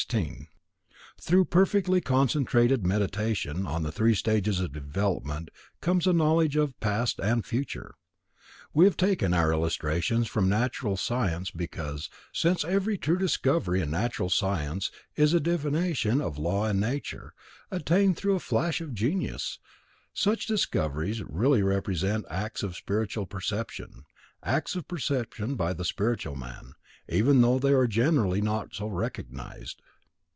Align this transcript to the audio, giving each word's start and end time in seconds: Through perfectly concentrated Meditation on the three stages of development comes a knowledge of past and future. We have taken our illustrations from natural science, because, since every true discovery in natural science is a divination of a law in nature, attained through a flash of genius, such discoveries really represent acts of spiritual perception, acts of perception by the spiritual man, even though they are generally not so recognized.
Through 1.21 1.45
perfectly 1.45 2.01
concentrated 2.01 2.85
Meditation 2.87 3.65
on 3.67 3.83
the 3.83 3.91
three 3.93 4.15
stages 4.15 4.59
of 4.59 4.73
development 4.73 5.49
comes 5.79 6.05
a 6.07 6.11
knowledge 6.11 6.55
of 6.57 6.77
past 6.81 7.19
and 7.23 7.45
future. 7.45 7.93
We 8.73 8.83
have 8.85 8.97
taken 8.97 9.31
our 9.33 9.53
illustrations 9.53 10.27
from 10.27 10.49
natural 10.49 10.97
science, 10.97 11.49
because, 11.51 12.09
since 12.33 12.65
every 12.65 12.97
true 12.97 13.17
discovery 13.19 13.79
in 13.79 13.91
natural 13.91 14.29
science 14.31 14.89
is 15.15 15.33
a 15.35 15.39
divination 15.39 16.19
of 16.19 16.37
a 16.37 16.41
law 16.41 16.65
in 16.65 16.79
nature, 16.79 17.33
attained 17.69 18.17
through 18.17 18.35
a 18.35 18.39
flash 18.39 18.81
of 18.81 18.95
genius, 18.95 19.59
such 20.15 20.47
discoveries 20.47 21.21
really 21.23 21.61
represent 21.61 22.25
acts 22.27 22.63
of 22.63 22.75
spiritual 22.75 23.27
perception, 23.27 24.05
acts 24.43 24.75
of 24.75 24.87
perception 24.89 25.55
by 25.55 25.71
the 25.73 25.85
spiritual 25.85 26.35
man, 26.35 26.73
even 27.07 27.39
though 27.41 27.59
they 27.59 27.71
are 27.71 27.87
generally 27.87 28.41
not 28.41 28.73
so 28.73 28.87
recognized. 28.87 29.79